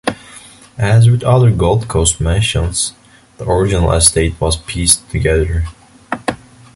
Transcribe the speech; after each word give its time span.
As 0.79 1.07
with 1.11 1.21
other 1.21 1.51
Gold 1.51 1.87
Coast 1.87 2.19
Mansions, 2.19 2.93
the 3.37 3.47
original 3.47 3.91
estate 3.91 4.33
was 4.41 4.57
pieced 4.57 5.07
together. 5.11 5.65